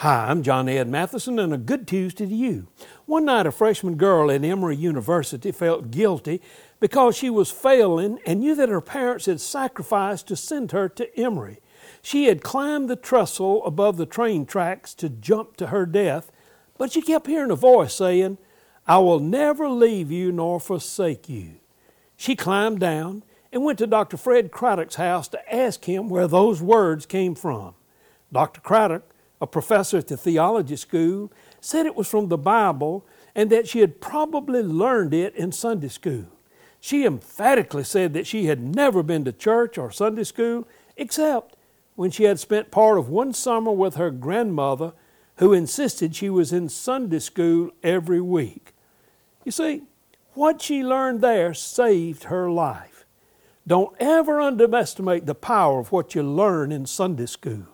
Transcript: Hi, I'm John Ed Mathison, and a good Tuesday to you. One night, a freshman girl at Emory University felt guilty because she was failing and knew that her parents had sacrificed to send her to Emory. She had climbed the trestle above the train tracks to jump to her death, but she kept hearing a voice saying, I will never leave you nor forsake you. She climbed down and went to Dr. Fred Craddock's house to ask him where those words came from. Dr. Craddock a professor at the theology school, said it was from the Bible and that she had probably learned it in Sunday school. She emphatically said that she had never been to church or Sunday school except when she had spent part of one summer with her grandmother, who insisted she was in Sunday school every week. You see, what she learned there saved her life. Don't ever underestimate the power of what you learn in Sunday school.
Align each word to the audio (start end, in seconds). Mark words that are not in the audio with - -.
Hi, 0.00 0.30
I'm 0.30 0.42
John 0.42 0.66
Ed 0.66 0.88
Mathison, 0.88 1.38
and 1.38 1.52
a 1.52 1.58
good 1.58 1.86
Tuesday 1.86 2.24
to 2.24 2.34
you. 2.34 2.68
One 3.04 3.26
night, 3.26 3.44
a 3.44 3.52
freshman 3.52 3.96
girl 3.96 4.30
at 4.30 4.42
Emory 4.42 4.74
University 4.74 5.52
felt 5.52 5.90
guilty 5.90 6.40
because 6.80 7.18
she 7.18 7.28
was 7.28 7.50
failing 7.50 8.18
and 8.24 8.40
knew 8.40 8.54
that 8.54 8.70
her 8.70 8.80
parents 8.80 9.26
had 9.26 9.42
sacrificed 9.42 10.26
to 10.28 10.36
send 10.36 10.72
her 10.72 10.88
to 10.88 11.20
Emory. 11.20 11.60
She 12.00 12.24
had 12.24 12.42
climbed 12.42 12.88
the 12.88 12.96
trestle 12.96 13.62
above 13.66 13.98
the 13.98 14.06
train 14.06 14.46
tracks 14.46 14.94
to 14.94 15.10
jump 15.10 15.58
to 15.58 15.66
her 15.66 15.84
death, 15.84 16.32
but 16.78 16.92
she 16.92 17.02
kept 17.02 17.26
hearing 17.26 17.50
a 17.50 17.54
voice 17.54 17.92
saying, 17.92 18.38
I 18.86 18.96
will 18.96 19.20
never 19.20 19.68
leave 19.68 20.10
you 20.10 20.32
nor 20.32 20.60
forsake 20.60 21.28
you. 21.28 21.56
She 22.16 22.36
climbed 22.36 22.80
down 22.80 23.22
and 23.52 23.64
went 23.64 23.78
to 23.80 23.86
Dr. 23.86 24.16
Fred 24.16 24.50
Craddock's 24.50 24.94
house 24.94 25.28
to 25.28 25.54
ask 25.54 25.84
him 25.84 26.08
where 26.08 26.26
those 26.26 26.62
words 26.62 27.04
came 27.04 27.34
from. 27.34 27.74
Dr. 28.32 28.62
Craddock 28.62 29.02
a 29.40 29.46
professor 29.46 29.98
at 29.98 30.08
the 30.08 30.16
theology 30.16 30.76
school, 30.76 31.32
said 31.60 31.86
it 31.86 31.96
was 31.96 32.08
from 32.08 32.28
the 32.28 32.38
Bible 32.38 33.06
and 33.34 33.50
that 33.50 33.68
she 33.68 33.80
had 33.80 34.00
probably 34.00 34.62
learned 34.62 35.14
it 35.14 35.34
in 35.34 35.52
Sunday 35.52 35.88
school. 35.88 36.26
She 36.80 37.04
emphatically 37.04 37.84
said 37.84 38.14
that 38.14 38.26
she 38.26 38.46
had 38.46 38.62
never 38.62 39.02
been 39.02 39.24
to 39.24 39.32
church 39.32 39.78
or 39.78 39.90
Sunday 39.90 40.24
school 40.24 40.66
except 40.96 41.56
when 41.94 42.10
she 42.10 42.24
had 42.24 42.40
spent 42.40 42.70
part 42.70 42.98
of 42.98 43.08
one 43.08 43.32
summer 43.32 43.72
with 43.72 43.96
her 43.96 44.10
grandmother, 44.10 44.92
who 45.36 45.52
insisted 45.52 46.14
she 46.14 46.30
was 46.30 46.52
in 46.52 46.68
Sunday 46.68 47.18
school 47.18 47.70
every 47.82 48.20
week. 48.20 48.72
You 49.44 49.52
see, 49.52 49.82
what 50.34 50.62
she 50.62 50.82
learned 50.82 51.20
there 51.20 51.52
saved 51.54 52.24
her 52.24 52.50
life. 52.50 53.04
Don't 53.66 53.94
ever 54.00 54.40
underestimate 54.40 55.26
the 55.26 55.34
power 55.34 55.78
of 55.78 55.92
what 55.92 56.14
you 56.14 56.22
learn 56.22 56.72
in 56.72 56.86
Sunday 56.86 57.26
school. 57.26 57.66